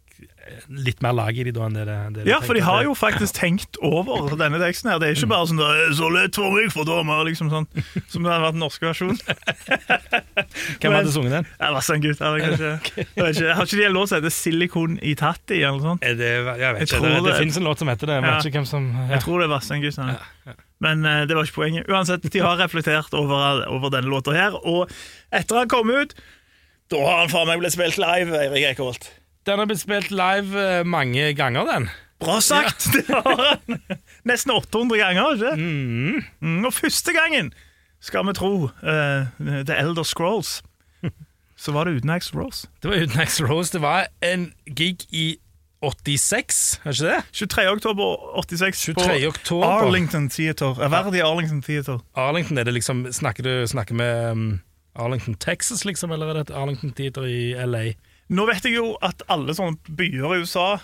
[0.69, 2.95] litt mer lag i de da enn det, det, det Ja, for de har jo
[2.99, 5.01] faktisk tenkt over denne teksten her.
[5.03, 5.61] Det er ikke bare sånn
[5.97, 7.67] 'så lett for meg for damer', liksom sånn,
[8.09, 9.19] som det hadde vært den norske versjonen.
[10.81, 11.47] Hvem hadde sunget den?
[11.61, 12.73] Ja, var sånn gutt, jeg kanskje.
[13.21, 13.55] Jeg vet ikke.
[13.55, 15.61] Har ikke de en låt som heter 'Silikon i Tatti'?
[15.61, 16.03] eller noe sånt?
[16.03, 18.19] Det, jeg vet ikke, det, det, det- finnes en låt som heter det.
[18.21, 18.65] Jeg Ja.
[18.65, 19.07] som ja.
[19.15, 20.17] Jeg tror det er Vassendgutten.
[20.81, 21.89] Men uh, det var ikke poenget.
[21.89, 24.89] Uansett, de har reflektert over, over denne låta her, og
[25.33, 26.15] etter han kom ut,
[26.91, 29.11] da har han faen meg blitt spilt live, Eirik Eikholt.
[29.47, 31.91] Den har blitt spilt live eh, mange ganger, den.
[32.21, 32.89] Bra sagt!
[32.95, 33.81] Det har han.
[34.29, 36.23] Nesten 800 ganger, ikke Mm.
[36.41, 37.53] Mm, og første gangen,
[38.01, 40.63] skal vi tro, uh, The Elder Scrolls,
[41.63, 42.69] så var det uten Axe Rose.
[42.83, 43.73] Det var uten Axe Rose.
[43.73, 45.37] Det var en gig i
[45.83, 47.23] 86, er ikke det?
[47.33, 47.69] 23.
[47.71, 49.05] oktober 86 23.
[49.07, 49.67] på oktober.
[49.67, 50.75] Arlington Theater.
[50.89, 51.99] Verdig Arlington Theater.
[52.15, 54.61] Arlington, er det liksom Snakker du snakker med um,
[54.95, 57.93] Arlington, Texas, liksom, eller er det et Arlington Theater i LA?
[58.31, 60.77] Nå vet jeg jo at alle sånne byer i USA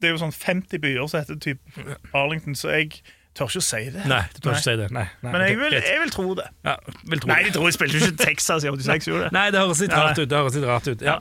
[0.00, 3.02] Det er jo sånn 50 byer som heter typ Arlington, så jeg
[3.38, 4.02] tør ikke å si det.
[4.10, 4.86] Nei, du tør ikke si det.
[4.92, 6.44] Nei, nei, Men jeg vil, jeg vil tro det.
[6.68, 6.74] ja,
[7.08, 9.32] vil tro Nei, de tror jeg spilte jo ikke Texas i 86, gjorde det?
[9.36, 10.28] Nei, det høres litt rart ut.
[10.28, 11.14] Det høres litt rart ut, ja.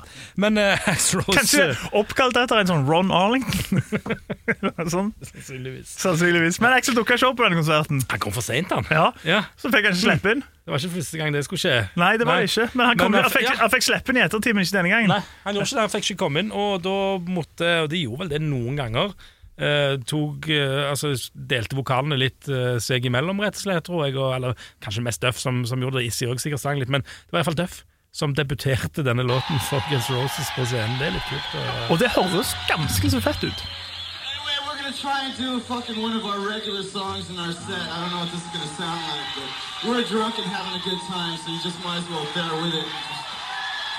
[0.43, 1.67] Men uh, Axl Rose Kanskje
[2.02, 3.84] oppkalt etter en sånn Ron Arlington?
[4.93, 5.93] sånn, Sannsynligvis.
[6.04, 6.60] sannsynligvis.
[6.63, 8.04] Men Axel dukka ikke opp på denne konserten.
[8.12, 8.88] Han kom for seint, han.
[8.91, 10.43] Ja, Ja, Så fikk han ikke slippe inn.
[10.62, 11.78] Det var ikke første gang det skulle skje.
[11.97, 12.67] Nei, det var det ikke.
[12.78, 13.56] Men han, kom, Men, han, fikk, ja.
[13.63, 15.10] han fikk slippe inn i ettertid, men ikke denne gangen.
[15.15, 15.86] Nei, han gjorde ikke det.
[15.88, 16.95] Han fikk ikke komme inn, og da
[17.34, 19.15] måtte Og de gjorde vel det noen ganger.
[19.62, 24.17] Eh, tok, eh, altså Delte vokalene litt eh, seg imellom, rett og slett, tror jeg.
[24.17, 26.08] Og, eller kanskje mest Duff som, som gjorde det.
[26.10, 29.80] Issy òg sikkert sang litt, men det var iallfall Duff som debuterte denne låten for
[29.88, 30.97] Guns Roses på scenen.
[31.00, 31.54] Det er litt kult.
[31.56, 33.62] Og, Og det høres ganske så fett ut.
[33.62, 37.86] Anyway, we're gonna try and do fucking one of our regular songs in our set.
[37.88, 39.47] I don't know what this is gonna sound like, but
[39.88, 42.76] we're drunk and having a good time, so you just might as well bear with
[42.82, 42.89] it.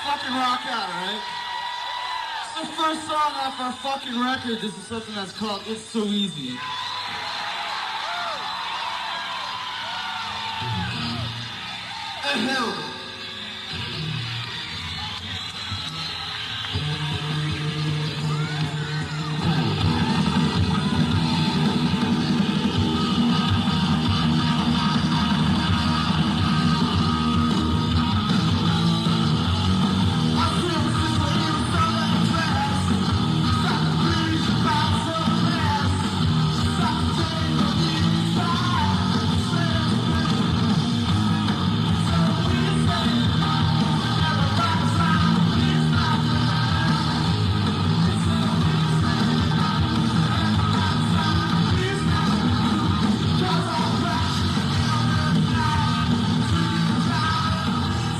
[0.04, 1.41] fucking rock out, alright?
[2.54, 4.60] It's the first song off our fucking record.
[4.60, 6.58] This is something that's called It's So Easy.
[12.24, 12.91] And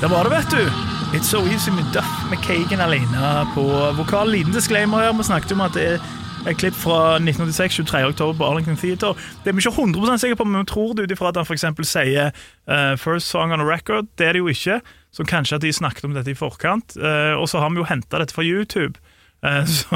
[0.03, 0.63] Der var det, vet du.
[1.15, 3.63] It's So Easy med Duff McKagan alene på
[3.95, 4.31] vokal.
[4.31, 5.13] Liten disclaimer her.
[5.15, 8.01] Vi snakket om at det er et klipp fra 1986, 23.
[8.09, 9.13] oktober på Arlington Theater.
[9.43, 11.47] Det er vi ikke 100% sikre på, men vi tror det ut ifra at han
[11.47, 11.63] f.eks.
[11.87, 12.35] sier
[12.67, 14.11] uh, 'First Song on a Record'.
[14.19, 14.81] Det er det jo ikke.
[15.11, 16.97] Så kanskje at de snakket om dette i forkant.
[16.99, 18.99] Uh, og så har vi jo henta dette fra YouTube.
[19.45, 19.87] Eh, så,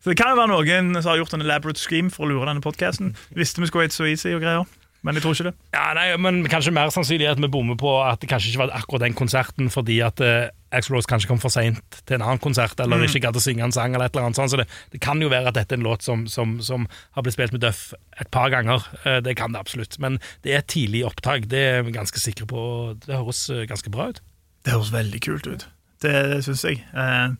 [0.00, 2.48] så det kan jo være noen som har gjort en elaborate scheme for å lure
[2.48, 3.12] denne podkasten.
[3.36, 4.64] Visste vi skulle hete So Easy og greier.
[5.02, 5.54] Men jeg tror ikke det.
[5.74, 8.74] Ja, nei, men Kanskje mer sannsynlig at vi bommer på at det kanskje ikke var
[8.76, 12.38] akkurat den konserten fordi at uh, Axl Rose kanskje kom for seint til en annen
[12.40, 13.08] konsert, eller Mm.
[13.08, 13.94] ikke gadd å synge en sang.
[13.94, 15.84] eller et eller annet sånt, så det, det kan jo være at dette er en
[15.88, 18.86] låt som, som, som har blitt spilt med Duff et par ganger.
[19.04, 19.98] Uh, det kan det absolutt.
[19.98, 22.62] Men det er tidlig opptak, det er vi ganske sikre på.
[23.04, 24.22] Det høres uh, ganske bra ut.
[24.64, 25.66] Det høres veldig kult ut.
[26.02, 26.78] Det, det syns jeg.
[26.94, 27.34] Uh,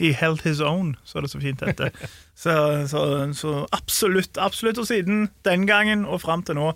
[0.00, 1.92] he held his own, så det så fint dette.
[2.42, 2.56] så,
[2.90, 3.04] så,
[3.36, 4.78] så absolutt, absolutt.
[4.82, 6.72] Og siden den gangen og fram til nå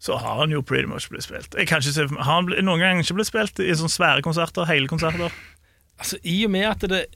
[0.00, 1.54] så har han jo pretty much blitt spilt.
[1.54, 4.64] Jeg kan ikke se, har han noen ganger ikke blitt spilt i sånne svære konserter?
[4.70, 5.32] Hele konserter?
[6.00, 7.06] Altså, I og med at det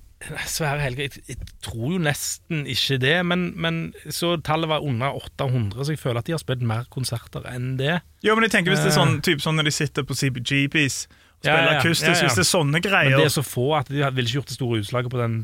[0.49, 5.13] Svære helger jeg, jeg tror jo nesten ikke det, men, men så tallet var under
[5.19, 7.99] 800, så jeg føler at de har spilt mer konserter enn det.
[8.25, 10.97] Jo, men jeg tenker Hvis det er sånn, typ, sånn når de sitter på CBGBs
[11.11, 12.25] og Ja, ja, akustisk, ja.
[12.25, 13.11] hvis det er sånne greier.
[13.13, 15.35] Men det er så få at de ville ikke gjort det store utslaget på den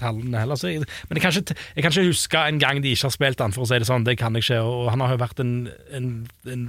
[0.00, 0.58] tallene heller.
[0.58, 3.14] Så jeg, men jeg kan, ikke, jeg kan ikke huske en gang de ikke har
[3.16, 4.08] spilt den, for å si det sånn.
[4.08, 4.62] Det kan jeg ikke.
[4.66, 5.54] Og han har jo vært en,
[5.96, 6.10] en,
[6.50, 6.66] en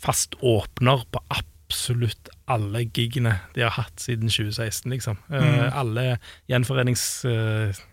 [0.00, 5.22] fast åpner på absolutt alle gigene de har hatt siden 2016, liksom.
[5.30, 6.10] Eh, alle
[6.50, 7.06] gjenforenings...
[7.28, 7.86] Uh,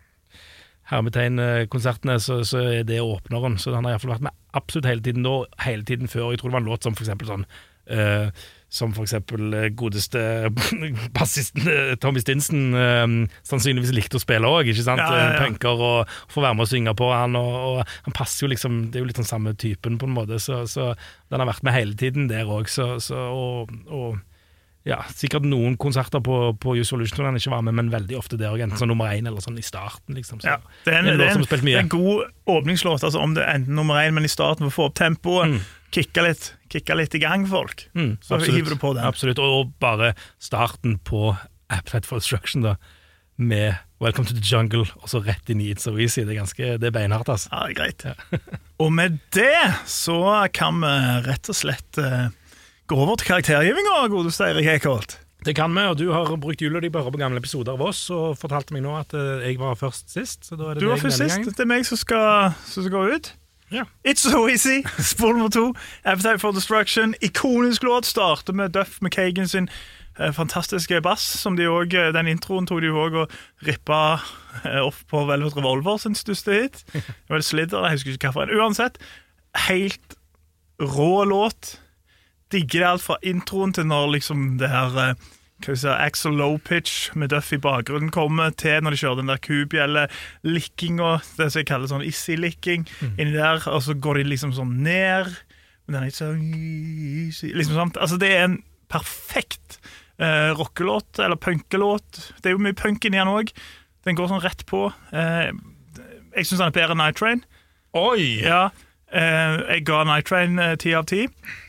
[0.87, 3.57] Hermetegn-konsertene, så, så er det åpneren.
[3.59, 6.29] Så han har iallfall vært med absolutt hele tiden nå, hele tiden før.
[6.31, 7.43] Jeg tror det var en låt som for eksempel sånn
[7.91, 10.21] eh, Som eksempel eh, godeste
[11.15, 13.05] bassisten eh, Tommy Stinson eh,
[13.47, 14.67] sannsynligvis likte å spille òg?
[14.73, 15.37] Ja, ja, ja.
[15.39, 18.89] Punker og få være med å synge på han, og, og han passer jo liksom
[18.91, 20.91] Det er jo litt den samme typen, på en måte, så, så
[21.31, 24.19] den har vært med hele tiden der òg, og, og
[24.87, 28.37] ja, sikkert noen konserter på, på Use Solution han ikke var med, men veldig ofte
[28.39, 30.15] der òg, enten som nummer én eller sånn i starten.
[30.15, 30.39] liksom.
[30.39, 33.03] Så, Ja, det er en, en det er som en, det er en god åpningslåt,
[33.03, 35.57] altså om det er enten nummer én, men i starten for å få opp tempoet.
[35.57, 35.65] Mm.
[35.97, 37.85] Kicke litt, kicke litt i gang folk.
[37.95, 39.03] Mm, Så hiver du på den.
[39.07, 41.29] Absolutt, og, bare starten på
[41.71, 42.77] Appetite for Destruction, da,
[43.37, 46.23] med Welcome to the Jungle, og så rett inn i It's So Easy.
[46.23, 47.51] Det er ganske, det er beinhardt, altså.
[47.51, 48.41] Ja, det er greit.
[48.83, 50.19] og med det så
[50.55, 50.95] kan vi
[51.27, 52.03] rett og slett
[52.87, 55.19] eh, gå over til karaktergivinga, godeste Eirik Eikholt.
[55.45, 57.75] Det kan vi, og du har brukt jula di på å høre på gamle episoder
[57.77, 60.47] av oss, og fortalte meg nå at eh, jeg var først sist.
[60.47, 61.51] Så da er det Du var først sist.
[61.51, 63.29] Det er meg som skal, som skal gå ut.
[63.71, 63.83] Ja.
[64.07, 64.83] It's so easy.
[65.11, 65.73] Spor nummer to.
[66.03, 67.15] Appetite for Destruction.
[67.21, 68.05] Ikonisk låt.
[68.05, 69.69] Starter med Duff McKagan sin
[70.19, 71.21] eh, fantastiske bass.
[71.21, 73.35] Som de også, Den introen tok de òg og
[73.67, 74.19] rippa
[74.63, 76.85] eh, opp på Velvet Revolver sin største hit.
[76.93, 78.59] Det var Slidder, jeg husker ikke hvilken.
[78.59, 78.97] Uansett,
[79.67, 80.17] helt
[80.79, 81.77] rå låt.
[82.53, 85.25] Digger det alt fra introen til når liksom det her eh,
[85.65, 89.31] hva si, Axel Low Pitch med Duff i bakgrunnen kommer til når de kjører den
[89.31, 92.85] der kubjelle-likkinga, det som jeg kaller sånn Issy-licking,
[93.17, 95.33] inni der, og så går de liksom sånn ned.
[95.87, 96.19] Men den er ikke
[97.33, 97.97] så liksom sånt.
[97.97, 98.59] Altså, det er en
[98.91, 99.79] perfekt
[100.21, 102.21] eh, rockelåt, eller punkelåt.
[102.37, 103.53] Det er jo mye punk inni den òg.
[104.05, 104.87] Den går sånn rett på.
[105.09, 105.49] Eh,
[106.37, 107.41] jeg syns den er bedre enn Night Train.
[107.97, 108.43] Oi!
[108.45, 108.67] Ja,
[109.09, 111.25] eh, jeg ga Night Train eh, ti av ti.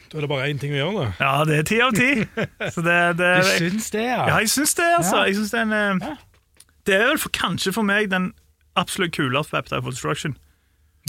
[0.09, 1.09] Da er det bare én ting å gjøre, da.
[1.21, 2.11] Ja, det er ti av ti.
[2.75, 4.23] Så det, det, Du syns det, ja?
[4.31, 5.17] Ja, jeg syns det, altså.
[5.21, 5.27] Ja.
[5.29, 6.17] Jeg synes det, er en, eh,
[6.89, 8.31] det er vel for, kanskje for meg den
[8.79, 10.37] absolutt kuleste Appetite for Destruction.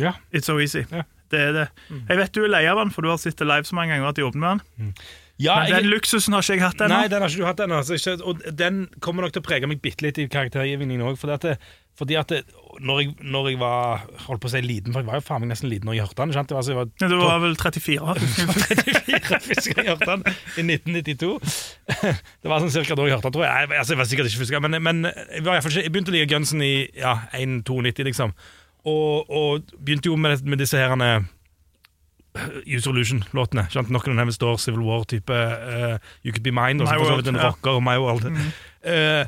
[0.01, 0.13] Ja.
[0.35, 0.83] It's so easy.
[0.91, 1.05] Ja.
[1.29, 1.65] Det er det.
[2.09, 3.93] Jeg vet du er lei av den, for du har sett det live så mange
[3.93, 4.93] ganger at de åpner med den.
[5.39, 6.97] Ja, Men den luksusen har ikke jeg hatt ennå.
[6.97, 7.77] Nei, den har ikke du hatt ennå.
[7.79, 11.15] Altså, ikke- og den kommer nok til å prege meg bitte litt i karaktergivningen òg.
[11.21, 11.53] Fordi at, det,
[11.99, 12.37] fordi at det,
[12.79, 15.43] når, jeg, når jeg var holdt på å si liten, for jeg var jo faen
[15.43, 16.33] meg nesten liten når jeg hørte den.
[16.37, 16.51] sant?
[16.51, 18.13] Det var, altså, jeg var Ja, Du var vel 34?
[18.69, 21.33] 34 første gang jeg hørte den, i 1992.
[22.45, 23.71] det var sånn cirka da jeg hørte den, tror jeg.
[23.73, 26.31] Altså, jeg var sikkert ikke første gang, men, men jeg, var jeg begynte å like
[26.31, 28.31] Gunsen i ja, 1,92, liksom.
[28.87, 31.17] Og, og begynte jo med, med disse herene
[32.69, 33.65] Use Illusion-låtene.
[33.67, 33.91] ikke sant?
[33.91, 37.19] Noen av dem står Civil War-type uh, You Could Be Mine, og så for så
[37.19, 38.29] vidt en rocker My World.
[38.79, 39.25] Eh,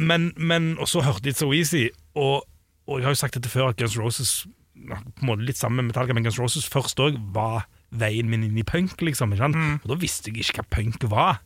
[0.00, 2.46] men, men Og så hørte de So Easy, og,
[2.86, 4.46] og jeg har jo sagt dette før, at Guns Roses
[4.80, 8.46] på en måte litt sammen med Metallica, men Guns Roses først òg var veien min
[8.46, 9.34] inn i punk, liksom.
[9.34, 9.84] Ikke sant?
[9.84, 11.40] Og da visste jeg ikke hva punk var.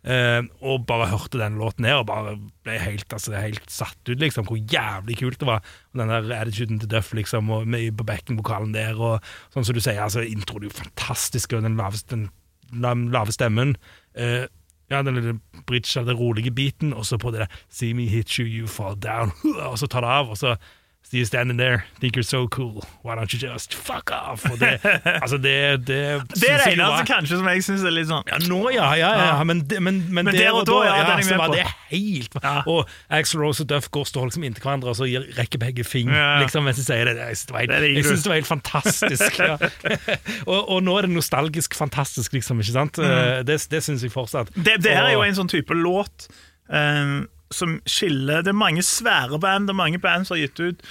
[0.00, 2.30] Uh, og bare hørte den låten her og bare
[2.64, 4.48] ble helt, altså, helt satt ut, liksom.
[4.48, 5.64] Hvor jævlig kult det var.
[5.92, 9.76] Og den der attituden til Duff, liksom, og med på backing-vokalen der, og sånn som
[9.76, 12.30] du sier, altså, introen er jo fantastisk, og den lave, den,
[12.72, 13.76] den lave stemmen.
[14.16, 14.48] Eh,
[14.90, 18.08] ja, den lille bridge av den rolige biten, og så på det der See me
[18.10, 19.32] hit you, you fall down,
[19.70, 20.56] og så tar det av, og så
[21.02, 22.84] So you standing there, think you're so cool.
[23.02, 24.44] Why don't you just fuck off?
[24.50, 24.78] Og det,
[25.24, 28.28] altså det, det, Det er det eneste altså, kanskje som jeg syns er litt sånn
[28.30, 29.40] ja, nå ja, ja, ja, ja.
[29.48, 32.52] Men, men, men, Men der og da, ja, er så var det helt Ja.
[32.70, 35.08] Og Axel Rose og Duff går stående liksom inntil hverandre og så
[35.40, 36.38] rekker begge fing Ja.
[36.44, 37.16] liksom, mens de sier det.
[37.18, 39.42] Jeg synes det Det var helt fantastisk.
[39.42, 39.58] Ja.
[40.52, 42.62] og, og nå er det nostalgisk fantastisk, liksom.
[42.62, 43.02] ikke sant?
[43.02, 43.42] Mm.
[43.50, 44.54] Det, det syns jeg fortsatt.
[44.54, 46.30] Det, det her er jo en sånn type låt
[46.70, 47.18] eh,
[47.50, 50.84] som skiller Det er mange svære band, det er mange band som har gitt ut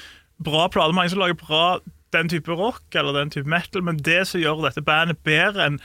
[0.43, 1.79] bra plater, mange som lager bra
[2.15, 5.79] den type rock eller den type metal, men det som gjør dette bandet bedre enn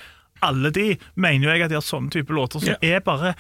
[0.45, 2.75] alle de, mener jo jeg at de har sånne type låter som.
[2.75, 2.89] Mm.
[2.95, 3.35] er bare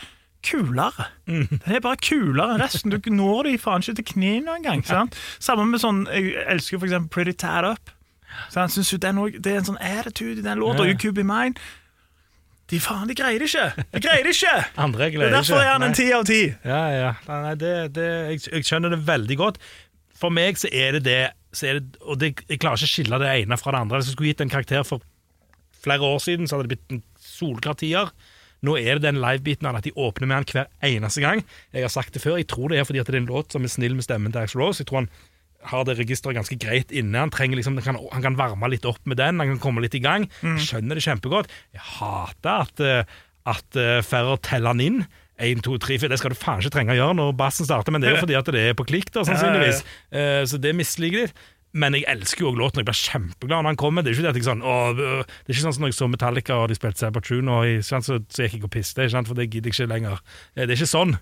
[0.44, 1.09] kulere.
[1.27, 2.92] Den er bare kulere enn resten.
[2.92, 4.85] Du når de faen ikke til knærne engang.
[4.87, 5.16] sant?
[5.40, 7.92] Samme med sånn Jeg elsker for eksempel Pretty Tad Up.
[8.51, 8.73] Sant?
[8.73, 10.85] synes jo den Det er en sånn attitude i den låta.
[10.85, 10.92] Yeah.
[10.92, 11.55] You Could Be Mine.
[12.72, 13.87] De faen, de greier det ikke!
[13.92, 14.53] De greier det ikke!
[14.87, 16.42] Andre greier Det er derfor er han en ti av ti.
[16.64, 17.11] Ja, ja.
[17.29, 19.59] Nei, det, det, jeg, jeg skjønner det veldig godt.
[20.16, 21.18] For meg så er det det,
[21.66, 24.00] er det og det, Jeg klarer ikke å skille det ene fra det andre.
[24.00, 25.05] Hvis jeg skulle gitt en karakter for
[25.85, 28.09] flere år siden, så hadde det blitt en solklar tier.
[28.64, 31.42] Nå er det den livebiten av at de åpner med han hver eneste gang.
[31.74, 33.53] Jeg har sagt det før, jeg tror det er fordi at det er en låt
[33.53, 34.81] som er snill med stemmen til Axl Rose.
[34.81, 35.11] Jeg tror han
[35.70, 37.27] har det registeret ganske greit inne.
[37.27, 39.96] Han, liksom, han, kan, han kan varme litt opp med den, han kan komme litt
[39.96, 40.29] i gang.
[40.42, 41.53] Jeg skjønner det kjempegodt.
[41.74, 45.05] Jeg hater at, eh, at uh, Ferrer teller han inn.
[45.42, 46.12] 1, 2, 3, 4.
[46.12, 48.22] Det skal du faen ikke trenge å gjøre når bassen starter, men det er jo
[48.22, 49.81] fordi at det er på klikk, da, sannsynligvis.
[50.14, 51.46] Eh, så det misliker de.
[51.75, 54.05] Men jeg elsker jo også låten, og jeg blir kjempeglad når han kommer.
[54.07, 55.91] Det er ikke det at jeg sånn, åh, øh, det er ikke sånn som når
[55.91, 57.67] jeg så Metallica og de spilte Sabbath og
[58.07, 58.71] så, så gikk jeg og
[59.11, 60.21] sant, for det gidder jeg ikke lenger.
[60.55, 61.17] Eh, Det er ikke sånn.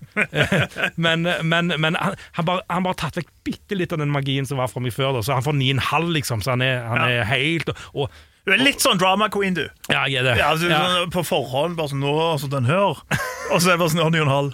[1.05, 4.45] men men, men han, han, bare, han bare tatt vekk bitte litt av den magien
[4.45, 5.25] som var fra meg før, da.
[5.25, 8.13] så han får 9,5 liksom, så han er, han er helt og,
[8.45, 9.65] Du er litt sånn drama queen, du.
[9.89, 10.37] Ja, jeg er det.
[10.39, 10.81] Ja, altså, Ja.
[10.99, 12.99] Sånn, på forhånd, bare sånn nå, altså den her.
[13.49, 14.51] Og så er det bare sånn, å, ni og en halv.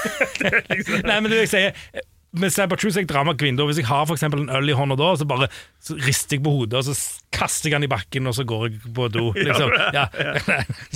[1.08, 3.72] Nei, men det jeg sier med er jeg drar meg vinduet.
[3.72, 5.48] Hvis jeg har for en øl i hånda da, så bare
[5.82, 6.94] så rister jeg på hodet, og så
[7.34, 9.32] kaster jeg den i bakken, og så går jeg på do.
[9.46, 9.72] Liksom.
[9.96, 10.06] Ja.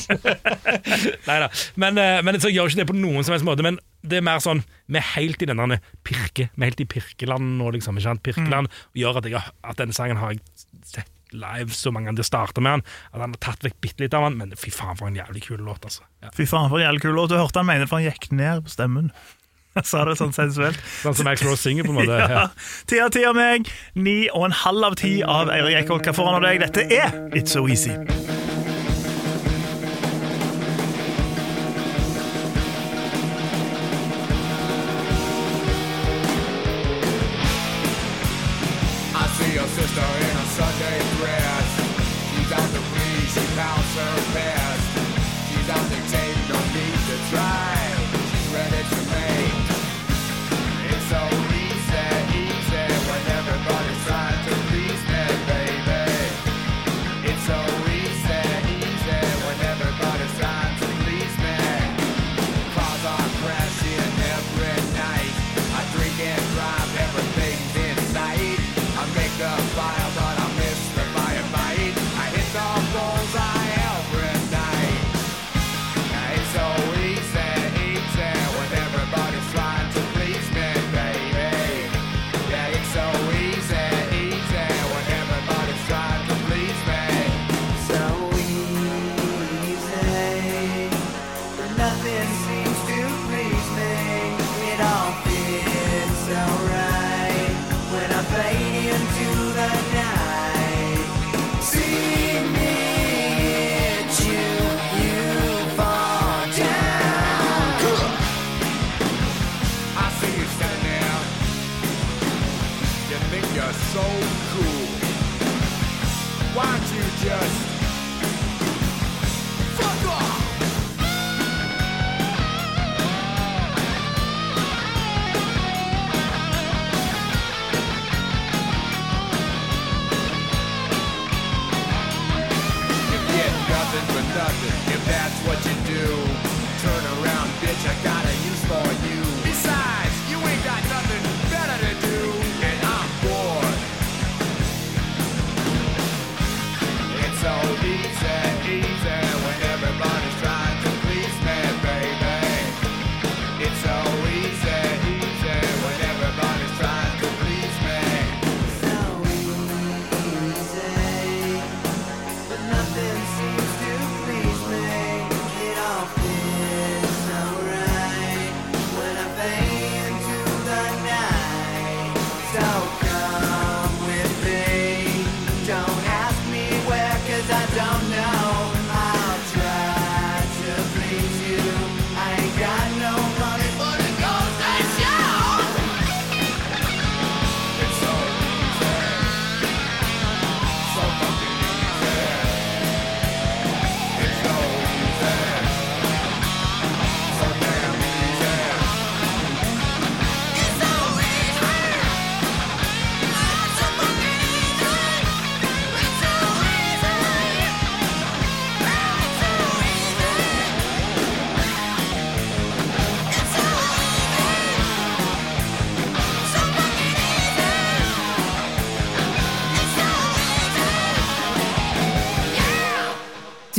[1.29, 1.49] Nei da.
[1.81, 3.67] Men, eh, men så gjør ikke det på noen som helst måte.
[3.67, 6.87] Men det er mer sånn Vi er helt i denne pirke Vi er helt i
[6.91, 7.97] pirkeland nå, liksom.
[7.99, 8.25] Ikke sant?
[8.27, 10.43] Pirkeland gjør at, jeg, at denne sangen har jeg
[10.85, 12.23] sett live så mange ganger.
[12.23, 14.71] Det starter med han, at han har tatt vekk bitte litt av han, men fy
[14.71, 16.05] faen, for en jævlig kul låt, altså.
[16.23, 16.31] Ja.
[16.37, 17.33] Fy faen, for en jævlig kul låt.
[17.33, 19.11] Du hørte han mene for han gikk ned på stemmen.
[19.75, 20.79] Jeg sa det sånn sensuelt.
[21.03, 22.21] Sånn som Max Rose synger, på en måte.
[22.35, 22.47] Ja.
[22.89, 26.07] Ti av ti av meg, ni og en halv av ti av Eirik Eikholt.
[26.09, 26.65] Hva får han av deg?
[26.65, 27.93] Dette er It's So Easy.
[99.73, 100.04] again.